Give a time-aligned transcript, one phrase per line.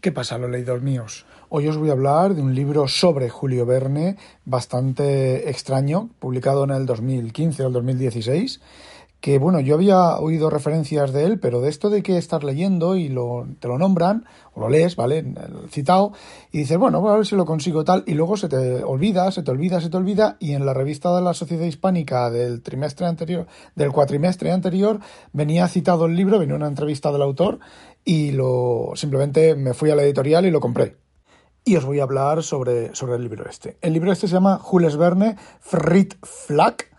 [0.00, 1.26] ¿Qué pasa, los leídos míos?
[1.50, 6.70] Hoy os voy a hablar de un libro sobre Julio Verne, bastante extraño, publicado en
[6.70, 8.62] el 2015 o el 2016,
[9.20, 12.96] que bueno, yo había oído referencias de él, pero de esto de que estás leyendo
[12.96, 14.24] y lo, te lo nombran,
[14.54, 15.34] o lo lees, ¿vale?
[15.68, 16.12] Citado,
[16.50, 19.42] y dices, bueno, a ver si lo consigo tal, y luego se te olvida, se
[19.42, 23.06] te olvida, se te olvida, y en la revista de la Sociedad Hispánica del trimestre
[23.06, 25.00] anterior, del cuatrimestre anterior,
[25.34, 27.58] venía citado el libro, venía una entrevista del autor,
[28.04, 30.96] y lo simplemente me fui a la editorial y lo compré.
[31.64, 33.76] Y os voy a hablar sobre, sobre el libro este.
[33.82, 36.90] El libro este se llama Jules Verne, Frit Flack,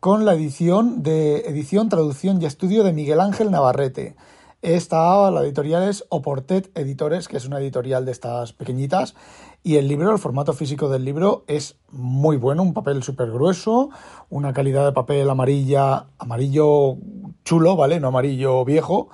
[0.00, 4.16] con la edición de edición, traducción y estudio de Miguel Ángel Navarrete.
[4.62, 9.14] Esta, la editorial es Oportet Editores, que es una editorial de estas pequeñitas.
[9.62, 13.90] Y el libro, el formato físico del libro es muy bueno, un papel súper grueso,
[14.30, 16.96] una calidad de papel amarilla, amarillo
[17.44, 18.00] chulo, ¿vale?
[18.00, 19.08] No amarillo viejo,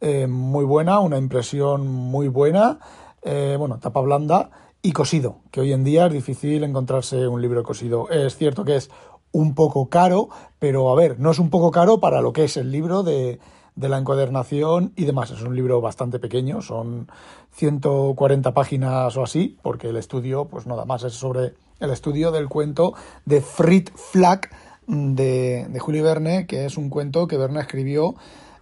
[0.00, 2.78] eh, muy buena, una impresión muy buena,
[3.22, 4.50] eh, bueno, tapa blanda
[4.82, 8.08] y cosido, que hoy en día es difícil encontrarse un libro cosido.
[8.08, 8.90] Es cierto que es
[9.32, 12.56] un poco caro, pero a ver, no es un poco caro para lo que es
[12.56, 13.40] el libro de,
[13.76, 15.30] de la encuadernación y demás.
[15.30, 17.08] Es un libro bastante pequeño, son
[17.52, 22.48] 140 páginas o así, porque el estudio, pues nada más, es sobre el estudio del
[22.48, 24.50] cuento de Frit Flack
[24.86, 28.14] de, de Julio Verne, que es un cuento que Verne escribió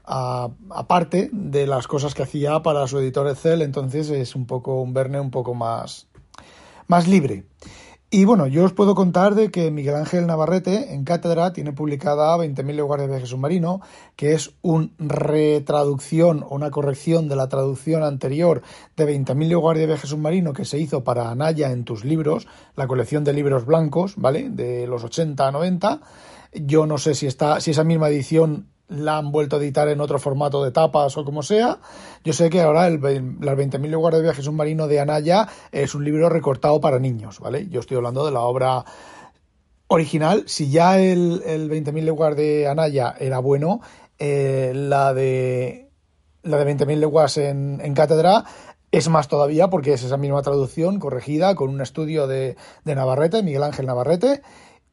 [0.08, 4.94] aparte de las cosas que hacía para su editor Excel, entonces es un poco un
[4.94, 6.08] Verne un poco más,
[6.86, 7.44] más libre.
[8.10, 12.38] Y bueno, yo os puedo contar de que Miguel Ángel Navarrete en Cátedra tiene publicada
[12.38, 13.82] 20.000 lugares de viaje submarino,
[14.16, 18.62] que es una retraducción o una corrección de la traducción anterior
[18.96, 22.86] de 20.000 lugares de viaje submarino que se hizo para Anaya en tus libros, la
[22.86, 24.48] colección de libros blancos, ¿vale?
[24.48, 26.00] De los 80 a 90.
[26.54, 30.00] Yo no sé si está, si esa misma edición la han vuelto a editar en
[30.00, 31.78] otro formato de tapas o como sea.
[32.24, 33.00] Yo sé que ahora el,
[33.40, 37.68] las 20.000 lugares de viaje submarino de Anaya es un libro recortado para niños, ¿vale?
[37.68, 38.84] Yo estoy hablando de la obra
[39.88, 40.44] original.
[40.46, 43.80] Si ya el, el 20.000 lugares de Anaya era bueno,
[44.18, 45.90] eh, la de
[46.42, 48.44] la de 20.000 leguas en, en cátedra
[48.90, 53.42] es más todavía porque es esa misma traducción corregida con un estudio de, de Navarrete,
[53.42, 54.42] Miguel Ángel Navarrete,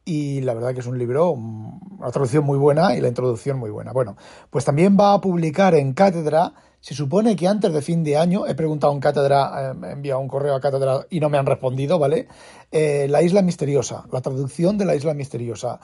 [0.08, 3.70] y la verdad que es un libro, una traducción muy buena y la introducción muy
[3.70, 3.92] buena.
[3.92, 4.16] Bueno,
[4.50, 8.46] pues también va a publicar en Cátedra, se supone que antes de fin de año,
[8.46, 11.46] he preguntado en Cátedra, eh, he enviado un correo a Cátedra y no me han
[11.46, 12.28] respondido, ¿vale?
[12.70, 15.80] Eh, la isla misteriosa, la traducción de la isla misteriosa.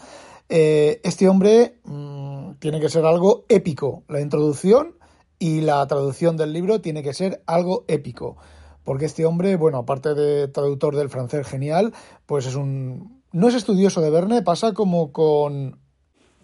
[0.49, 4.99] Eh, este hombre mm, tiene que ser algo épico, la introducción
[5.41, 8.37] y la traducción del libro tiene que ser algo épico.
[8.85, 11.93] Porque este hombre, bueno, aparte de traductor del francés genial,
[12.27, 15.79] pues es un no es estudioso de Verne, pasa como con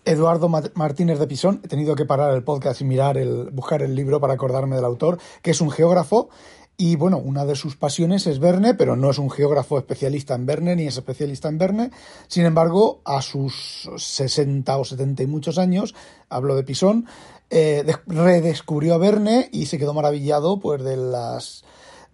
[0.04, 1.60] Eduardo Martínez de Pisón.
[1.64, 4.84] He tenido que parar el podcast y mirar el, buscar el libro para acordarme del
[4.84, 6.30] autor, que es un geógrafo.
[6.80, 10.46] Y bueno, una de sus pasiones es Verne, pero no es un geógrafo especialista en
[10.46, 11.90] Verne ni es especialista en Verne.
[12.28, 15.94] Sin embargo, a sus 60 o 70 y muchos años,
[16.28, 17.06] hablo de Pisón,
[17.50, 21.64] eh, redescubrió a Verne y se quedó maravillado pues, de las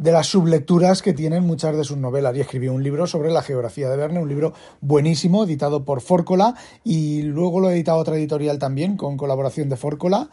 [0.05, 3.41] de las sublecturas que tienen muchas de sus novelas y escribió un libro sobre la
[3.41, 8.17] geografía de Verne, un libro buenísimo, editado por Fórcola y luego lo ha editado otra
[8.17, 10.29] editorial también con colaboración de Fórcola.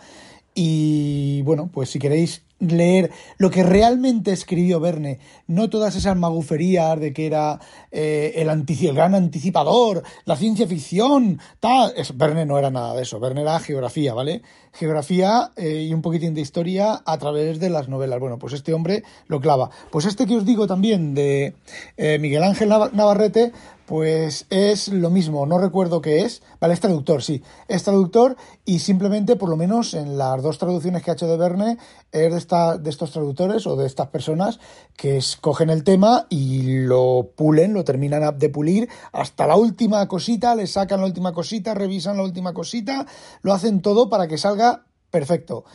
[0.54, 7.00] Y bueno, pues si queréis leer lo que realmente escribió Verne, no todas esas maguferías
[7.00, 7.60] de que era
[7.92, 11.94] eh, el, gran anticipador, la ciencia ficción, tal.
[12.16, 14.42] Verne no era nada de eso, Verne era geografía, ¿vale?
[14.74, 18.20] Geografía eh, y un poquitín de historia a través de las novelas.
[18.20, 19.70] Bueno, pues este hombre lo clava.
[19.90, 21.56] Pues este que os digo también de
[21.98, 23.52] eh, Miguel Ángel Navarrete,
[23.92, 28.80] pues es lo mismo, no recuerdo qué es, vale, es traductor, sí, es traductor y
[28.80, 31.78] simplemente, por lo menos en las dos traducciones que ha hecho de Verne,
[32.10, 34.62] es de, esta, de estos traductores o de estas personas
[34.96, 38.88] que escogen el tema y lo pulen, lo terminan de pulir.
[39.12, 43.06] Hasta la última cosita, le sacan la última cosita, revisan la última cosita,
[43.42, 45.66] lo hacen todo para que salga perfecto.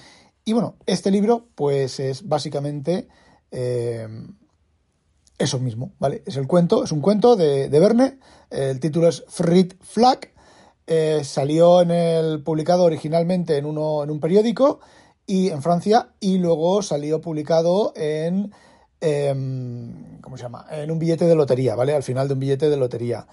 [0.43, 3.09] Y bueno, este libro pues es básicamente...
[3.51, 4.09] Eh,
[5.39, 6.23] eso mismo, ¿vale?
[6.27, 8.19] Es el cuento, es un cuento de, de Verne,
[8.51, 10.31] el título es Frit Flag,
[10.87, 14.79] eh, salió en el publicado originalmente en, uno, en un periódico
[15.27, 18.53] y en Francia y luego salió publicado en
[19.01, 20.67] em, ¿cómo se llama?
[20.71, 21.95] En un billete de lotería, ¿vale?
[21.95, 23.27] Al final de un billete de lotería.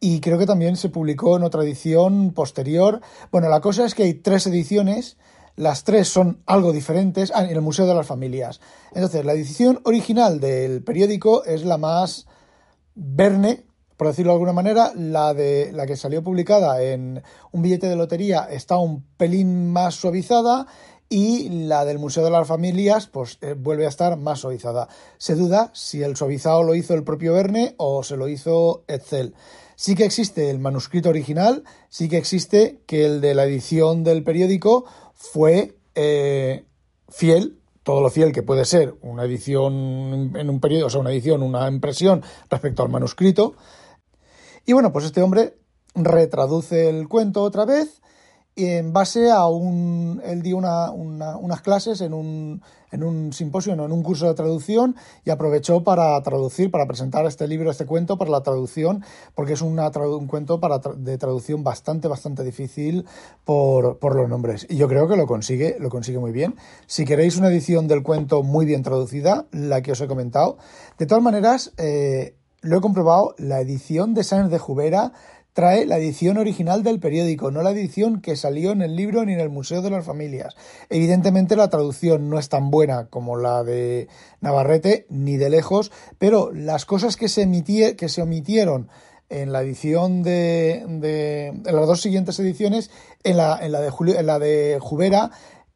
[0.00, 3.00] Y creo que también se publicó en otra edición posterior.
[3.30, 5.16] Bueno, la cosa es que hay tres ediciones
[5.56, 8.60] las tres son algo diferentes ah, en el Museo de las Familias.
[8.94, 12.26] Entonces, la edición original del periódico es la más
[12.94, 13.64] verne,
[13.96, 17.22] por decirlo de alguna manera, la de la que salió publicada en
[17.52, 20.66] un billete de lotería está un pelín más suavizada
[21.08, 24.88] y la del Museo de las Familias pues eh, vuelve a estar más suavizada.
[25.18, 29.34] Se duda si el suavizado lo hizo el propio Verne o se lo hizo Etzel.
[29.76, 34.22] Sí que existe el manuscrito original, sí que existe que el de la edición del
[34.22, 34.84] periódico
[35.32, 36.64] fue eh,
[37.08, 41.12] fiel, todo lo fiel que puede ser una edición en un periodo, o sea, una
[41.12, 43.54] edición, una impresión respecto al manuscrito.
[44.66, 45.58] Y bueno, pues este hombre
[45.94, 48.00] retraduce el cuento otra vez
[48.56, 50.20] en base a un.
[50.24, 52.62] Él dio unas clases en un,
[52.92, 57.26] en un simposio, no, en un curso de traducción y aprovechó para traducir, para presentar
[57.26, 59.04] este libro, este cuento para la traducción,
[59.34, 63.04] porque es una, un cuento para de traducción bastante, bastante difícil
[63.44, 64.66] por, por, los nombres.
[64.70, 66.54] Y yo creo que lo consigue, lo consigue muy bien.
[66.86, 70.58] Si queréis una edición del cuento muy bien traducida, la que os he comentado.
[70.98, 75.12] De todas maneras, eh, lo he comprobado, la edición de Sáenz de Jubera
[75.54, 79.32] trae la edición original del periódico, no la edición que salió en el libro ni
[79.32, 80.56] en el Museo de las Familias.
[80.90, 84.08] Evidentemente la traducción no es tan buena como la de
[84.40, 87.44] Navarrete, ni de lejos, pero las cosas que se,
[88.20, 88.88] omitieron
[89.28, 92.90] en la edición de, en las dos siguientes ediciones,
[93.22, 95.30] en la, en la, de, Julio, en la de Jubera,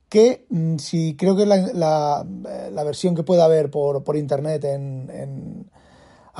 [0.08, 2.26] que mm, si creo que la, la,
[2.72, 5.57] la versión que pueda haber por, por internet en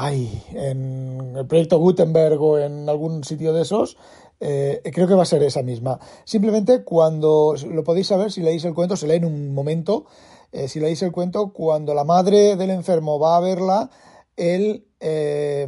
[0.01, 3.97] ay, en el proyecto Gutenberg o en algún sitio de esos,
[4.39, 5.99] eh, creo que va a ser esa misma.
[6.25, 10.07] Simplemente cuando lo podéis saber, si leéis el cuento, se lee en un momento.
[10.53, 13.91] Eh, si leéis el cuento, cuando la madre del enfermo va a verla,
[14.37, 15.67] el, eh,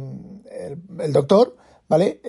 [0.99, 1.57] el, doctor,
[1.89, 2.21] ¿vale?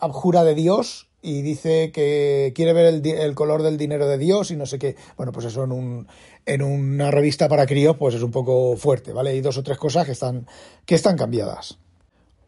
[0.00, 4.56] abjura de Dios y dice que quiere ver el, color del dinero de Dios y
[4.56, 4.96] no sé qué.
[5.16, 6.08] Bueno, pues eso en, un,
[6.46, 9.30] en una revista para críos pues es un poco fuerte, ¿vale?
[9.30, 10.46] Hay dos o tres cosas que están,
[10.86, 11.78] que están cambiadas.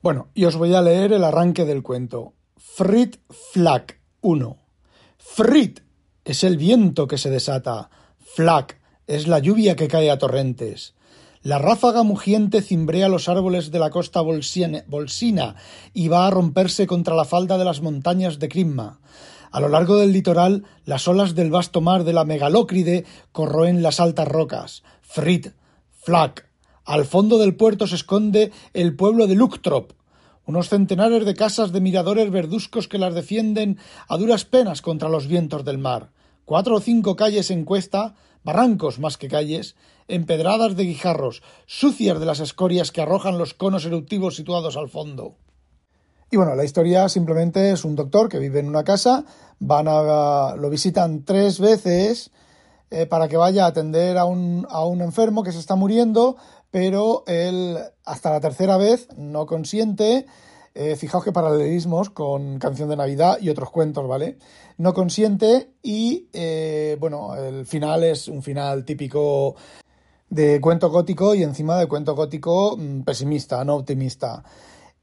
[0.03, 2.33] Bueno, y os voy a leer el arranque del cuento.
[2.57, 4.57] Frit Flack 1.
[5.19, 5.81] Frit
[6.25, 7.91] es el viento que se desata.
[8.19, 10.95] Flack es la lluvia que cae a torrentes.
[11.45, 15.57] La ráfaga mugiente cimbrea los árboles de la costa bolsina
[15.93, 19.01] y va a romperse contra la falda de las montañas de Crimma.
[19.51, 23.99] A lo largo del litoral, las olas del vasto mar de la megalócride corroen las
[23.99, 24.85] altas rocas.
[25.01, 25.49] Frit,
[25.91, 26.49] Flack.
[26.85, 29.95] Al fondo del puerto se esconde el pueblo de Luktrop,
[30.47, 35.27] unos centenares de casas de miradores verduzcos que las defienden a duras penas contra los
[35.27, 36.11] vientos del mar.
[36.45, 39.77] Cuatro o cinco calles en cuesta, barrancos más que calles,
[40.09, 45.37] empedradas de guijarros, sucias de las escorias que arrojan los conos eruptivos situados al fondo.
[46.31, 49.25] Y bueno, la historia simplemente es un doctor que vive en una casa,
[49.59, 52.31] van a, lo visitan tres veces
[52.91, 56.37] eh, para que vaya a atender a un, a un enfermo que se está muriendo,
[56.71, 60.27] pero él hasta la tercera vez no consiente.
[60.75, 64.39] Eh, fijaos que paralelismos con Canción de Navidad y otros cuentos, ¿vale?
[64.79, 69.55] No consiente y, eh, bueno, el final es un final típico
[70.31, 74.45] de cuento gótico y encima de cuento gótico mm, pesimista, no optimista.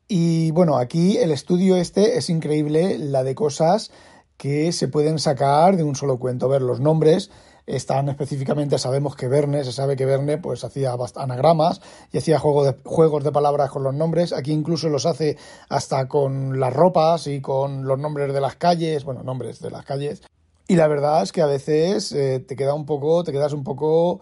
[0.07, 3.91] Y bueno, aquí el estudio este es increíble, la de cosas
[4.37, 6.49] que se pueden sacar de un solo cuento.
[6.49, 7.29] Ver los nombres
[7.69, 11.81] están específicamente, sabemos que Verne, se sabe que Verne pues hacía anagramas
[12.11, 14.33] y hacía juego de, juegos de palabras con los nombres.
[14.33, 15.37] Aquí incluso los hace
[15.69, 19.85] hasta con las ropas y con los nombres de las calles, bueno, nombres de las
[19.85, 20.23] calles.
[20.67, 23.63] Y la verdad es que a veces eh, te queda un poco, te quedas un
[23.63, 24.19] poco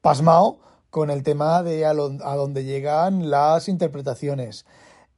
[0.00, 0.58] pasmado
[0.90, 4.66] con el tema de a, dónde llegan las interpretaciones.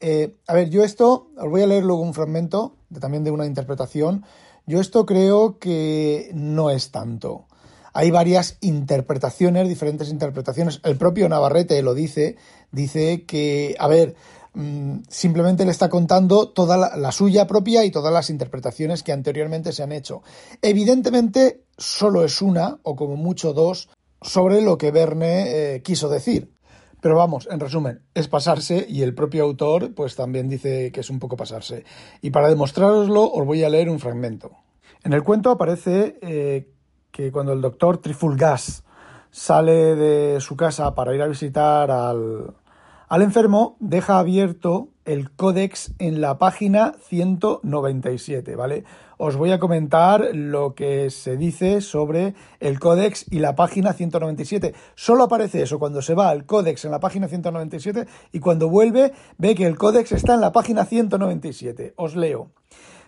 [0.01, 3.45] Eh, a ver, yo esto, os voy a leer luego un fragmento también de una
[3.45, 4.25] interpretación.
[4.67, 7.47] Yo esto creo que no es tanto.
[7.97, 10.81] Hay varias interpretaciones, diferentes interpretaciones.
[10.85, 12.37] El propio Navarrete lo dice,
[12.71, 14.15] dice que, a ver,
[14.53, 19.73] mm, simplemente le está contando toda la, suya propia y todas las interpretaciones que anteriormente
[19.73, 20.21] se han hecho.
[20.61, 23.89] Evidentemente, solo es una, o como mucho dos,
[24.21, 26.53] sobre lo que Verne eh, quiso decir.
[27.01, 31.09] Pero vamos, en resumen, es pasarse y el propio autor pues también dice que es
[31.09, 31.85] un poco pasarse.
[32.21, 34.51] Y para demostraroslo os voy a leer un fragmento.
[35.03, 36.76] En el cuento aparece eh,
[37.17, 38.85] que cuando el doctor Trifulgas
[39.31, 42.53] sale de su casa para ir a visitar al,
[43.09, 48.85] al enfermo, deja abierto el códex en la página 197, ¿vale?
[49.17, 54.75] Os voy a comentar lo que se dice sobre el códex y la página 197.
[54.95, 59.15] Solo aparece eso cuando se va al códex en la página 197 y cuando vuelve
[59.39, 61.95] ve que el códex está en la página 197.
[61.97, 62.51] Os leo.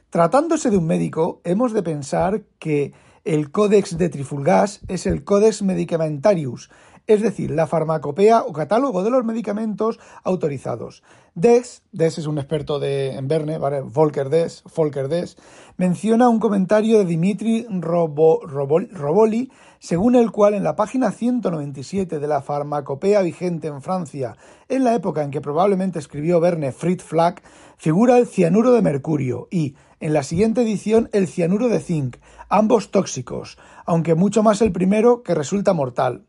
[0.09, 5.63] Tratándose de un médico, hemos de pensar que el códex de Trifulgas es el Codex
[5.63, 6.71] Medicamentarius,
[7.09, 11.03] es decir, la farmacopea o catálogo de los medicamentos autorizados.
[11.35, 13.81] Des, Des es un experto de, en Verne, ¿vale?
[13.81, 15.37] Volker Des, Volker Des,
[15.79, 22.43] menciona un comentario de Dimitri Roboli, según el cual en la página 197 de la
[22.43, 24.37] farmacopea vigente en Francia,
[24.69, 27.43] en la época en que probablemente escribió Verne Fritz Flack,
[27.79, 32.17] figura el cianuro de mercurio y, en la siguiente edición, el cianuro de zinc,
[32.49, 36.25] ambos tóxicos, aunque mucho más el primero que resulta mortal.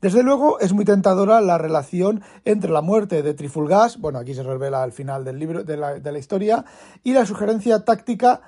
[0.00, 4.42] Desde luego es muy tentadora la relación entre la muerte de Trifulgas, bueno, aquí se
[4.42, 6.64] revela al final del libro de la, de la historia,
[7.02, 8.40] y la sugerencia táctica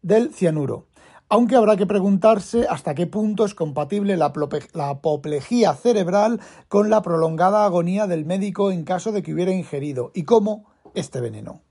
[0.00, 0.86] del cianuro.
[1.28, 4.32] Aunque habrá que preguntarse hasta qué punto es compatible la,
[4.72, 10.12] la apoplejía cerebral con la prolongada agonía del médico en caso de que hubiera ingerido
[10.14, 11.65] y cómo este veneno.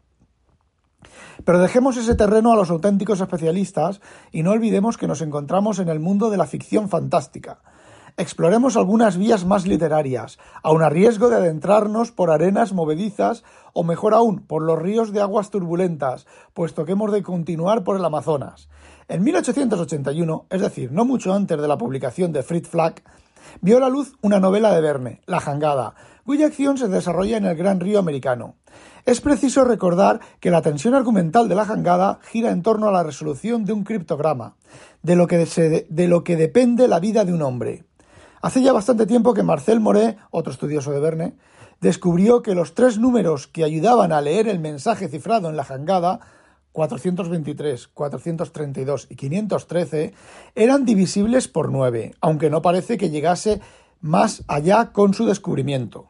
[1.43, 5.89] Pero dejemos ese terreno a los auténticos especialistas y no olvidemos que nos encontramos en
[5.89, 7.59] el mundo de la ficción fantástica.
[8.17, 13.43] Exploremos algunas vías más literarias, aun a riesgo de adentrarnos por arenas movedizas
[13.73, 17.97] o mejor aún, por los ríos de aguas turbulentas, puesto que hemos de continuar por
[17.97, 18.69] el Amazonas.
[19.09, 23.03] En 1881, es decir, no mucho antes de la publicación de Fritz Flack,
[23.59, 27.55] vio la luz una novela de Verne, La Jangada, cuya acción se desarrolla en el
[27.55, 28.55] Gran Río Americano.
[29.05, 33.03] Es preciso recordar que la tensión argumental de la jangada gira en torno a la
[33.03, 34.55] resolución de un criptograma,
[35.03, 37.83] de lo que, depende la vida de un hombre.
[38.41, 41.35] Hace ya bastante tiempo que Marcel Moret, otro estudioso de Verne,
[41.81, 46.21] descubrió que los tres números que ayudaban a leer el mensaje cifrado en la jangada
[46.71, 50.13] 423, 432 y 513
[50.55, 53.61] eran divisibles por 9, aunque no parece que llegase
[54.01, 56.09] más allá con su descubrimiento.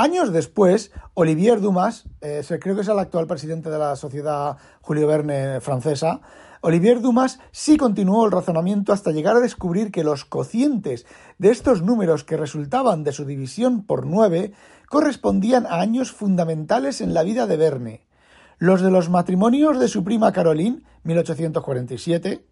[0.00, 5.06] Años después, Olivier Dumas, eh, creo que es el actual presidente de la Sociedad Julio
[5.06, 6.22] Verne francesa,
[6.62, 11.04] Olivier Dumas sí continuó el razonamiento hasta llegar a descubrir que los cocientes
[11.36, 14.54] de estos números que resultaban de su división por nueve
[14.88, 18.06] correspondían a años fundamentales en la vida de Verne.
[18.56, 22.42] Los de los matrimonios de su prima Caroline, 1847,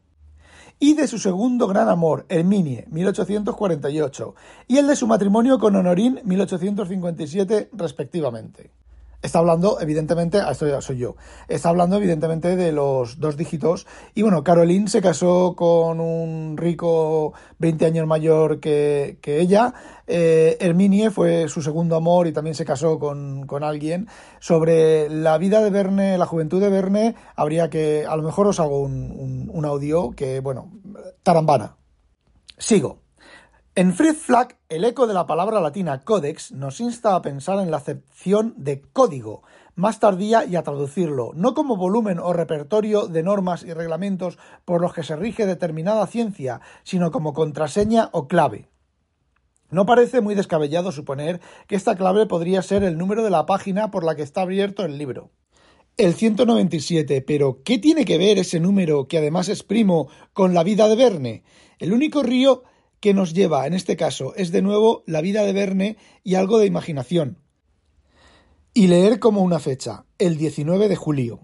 [0.79, 4.35] y de su segundo gran amor, Herminie, 1848,
[4.69, 8.78] y el de su matrimonio con Honorín, 1857, respectivamente.
[9.21, 11.17] Está hablando, evidentemente, esto ya soy yo,
[11.49, 13.85] está hablando evidentemente de los dos dígitos.
[14.15, 19.75] Y bueno, Caroline se casó con un rico 20 años mayor que, ella.
[20.07, 24.07] Eh, Herminie fue su segundo amor y también se casó con, alguien.
[24.39, 28.61] Sobre la vida de Verne, la juventud de Verne, habría que, a lo mejor os
[28.61, 30.71] hago un audio que, bueno,
[31.25, 31.77] tarambana.
[32.57, 33.08] Sigo.
[33.79, 37.71] En Fritz Flack, el eco de la palabra latina codex nos insta a pensar en
[37.71, 39.45] la acepción de código,
[39.77, 44.81] más tardía y a traducirlo, no como volumen o repertorio de normas y reglamentos por
[44.81, 48.69] los que se rige determinada ciencia, sino como contraseña o clave.
[49.71, 53.93] No parece muy descabellado suponer que esta clave podría ser el número de la página
[53.93, 55.31] por la que está abierto el libro.
[55.97, 60.65] El 197, pero ¿qué tiene que ver ese número, que además es primo, con la
[60.65, 61.45] vida de Verne?
[61.79, 62.65] El único río
[63.01, 66.59] que nos lleva, en este caso, es de nuevo la vida de Verne y algo
[66.59, 67.39] de imaginación.
[68.75, 71.41] Y leer como una fecha, el 19 de julio.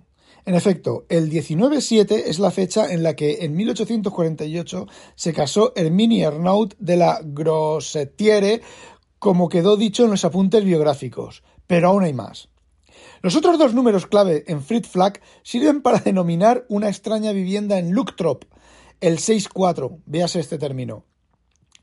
[0.47, 6.25] En efecto, el 19-7 es la fecha en la que en 1848 se casó Herminie
[6.25, 8.61] Ernaut de la Grossetiere,
[9.19, 11.43] como quedó dicho en los apuntes biográficos.
[11.67, 12.51] Pero aún hay más.
[13.23, 17.93] Los otros dos números clave en Fritz Flack sirven para denominar una extraña vivienda en
[17.93, 18.45] Luktrop,
[19.01, 21.07] el 6-4, véase este término,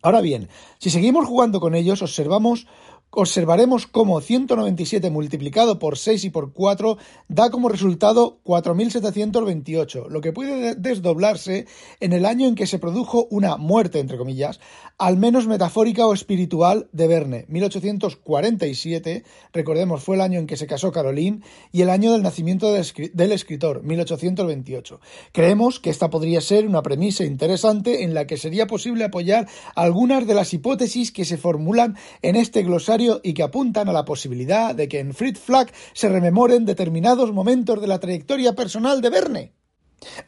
[0.02, 2.66] Ahora bien, si seguimos jugando con ellos, observamos
[3.12, 10.32] observaremos cómo 197 multiplicado por 6 y por 4 da como resultado 4.728, lo que
[10.32, 11.68] puede desdoblarse
[12.00, 14.62] en el año en que se produjo una muerte, entre comillas,
[14.98, 20.68] al menos metafórica o espiritual de Verne, 1847, recordemos fue el año en que se
[20.68, 21.42] casó Caroline,
[21.72, 25.00] y el año del nacimiento del escritor, 1828.
[25.34, 30.26] Creemos que esta podría ser una premisa interesante en la que sería posible apoyar algunas
[30.26, 34.76] de las hipótesis que se formulan en este glosario y que apuntan a la posibilidad
[34.76, 39.54] de que en Fritz Flack se rememoren determinados momentos de la trayectoria personal de Verne.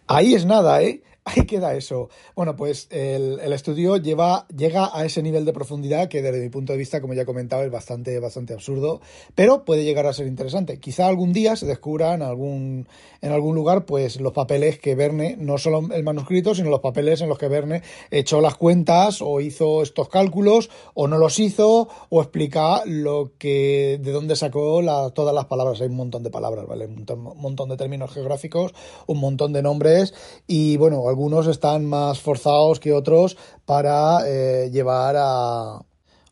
[0.08, 1.02] Ahí es nada, ¿eh?
[1.26, 2.10] Ahí queda eso.
[2.36, 6.74] Bueno, pues el, estudio lleva, llega a ese nivel de profundidad que desde mi punto
[6.74, 9.00] de vista, como ya he comentado, es bastante, bastante absurdo,
[9.34, 10.80] pero puede llegar a ser interesante.
[10.80, 12.90] Quizá algún día se descubran algún,
[13.22, 17.22] en algún lugar pues los papeles que Verne, no solo el manuscrito, sino los papeles
[17.22, 21.88] en los que Verne echó las cuentas o hizo estos cálculos o no los hizo
[22.10, 24.82] o explica lo que, de dónde sacó
[25.14, 25.80] todas las palabras.
[25.80, 26.86] Hay un montón de palabras, ¿vale?
[26.88, 28.74] Un montón, un montón de términos geográficos,
[29.08, 30.14] un montón de nombres
[30.48, 35.80] y bueno, algunos están más forzados que otros para eh, llevar a,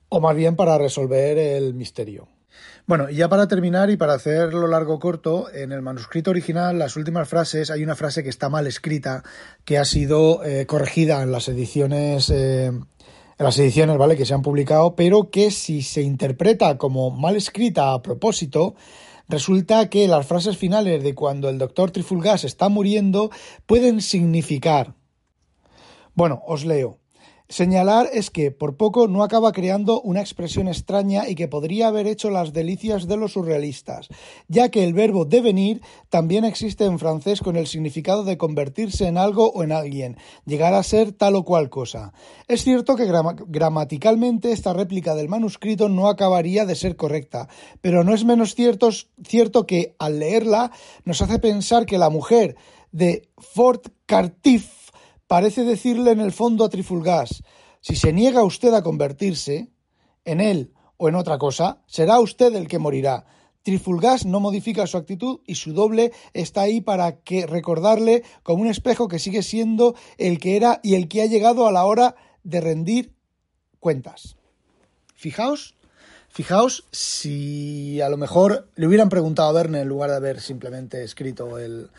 [0.10, 2.28] O más bien para resolver el misterio.
[2.88, 6.96] Bueno, y ya para terminar y para hacerlo largo corto, en el manuscrito original, las
[6.96, 9.24] últimas frases, hay una frase que está mal escrita,
[9.66, 12.32] que ha sido eh, corregida en las ediciones.
[12.32, 14.18] Eh, en las ediciones, ¿vale?
[14.18, 18.76] que se han publicado, pero que si se interpreta como mal escrita a propósito,
[19.32, 23.32] resulta que las frases finales de cuando el doctor Trifulgas está muriendo
[23.66, 24.94] pueden significar.
[26.14, 27.01] Bueno, os leo.
[27.52, 32.08] Señalar es que, por poco, no acaba creando una expresión extraña y que podría haber
[32.08, 34.08] hecho las delicias de los surrealistas,
[34.48, 39.18] ya que el verbo devenir también existe en francés con el significado de convertirse en
[39.18, 40.16] algo o en alguien,
[40.46, 42.14] llegar a ser tal o cual cosa.
[42.48, 43.12] Es cierto que
[43.48, 47.50] gramaticalmente esta réplica del manuscrito no acabaría de ser correcta,
[47.82, 48.92] pero no es menos cierto,
[49.28, 50.72] cierto que, al leerla,
[51.04, 52.56] nos hace pensar que la mujer
[52.94, 54.81] de Fort Cartiff
[55.32, 57.42] parece decirle en el fondo a Trifulgas,
[57.80, 59.72] si se niega usted a convertirse
[60.26, 63.26] en él o en otra cosa, será usted el que morirá.
[63.64, 68.68] Trifulgas no modifica su actitud y su doble está ahí para que recordarle como un
[68.68, 72.18] espejo que sigue siendo el que era y el que ha llegado a la hora
[72.44, 73.14] de rendir
[73.80, 74.36] cuentas.
[75.16, 75.76] Fijaos,
[76.28, 81.06] fijaos si a lo mejor le hubieran preguntado a Verne en lugar de haber simplemente
[81.06, 81.90] escrito el,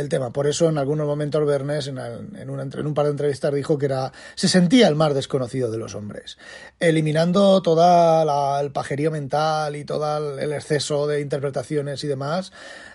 [0.00, 0.32] el tema.
[0.32, 4.12] Por eso en algunos momentos Bernays en, en, un par de entrevistas dijo que era
[4.34, 6.38] se sentía el más desconocido de los hombres,
[6.80, 12.52] eliminando todo el pajerío mental y todo el exceso de interpretaciones y demás.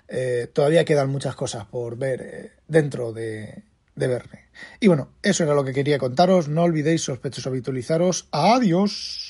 [0.07, 3.63] Eh, todavía quedan muchas cosas por ver eh, dentro de,
[3.95, 4.45] de Verne.
[4.79, 6.49] Y bueno, eso era lo que quería contaros.
[6.49, 8.27] No olvidéis sospechosos habitualizaros.
[8.31, 9.20] Adiós.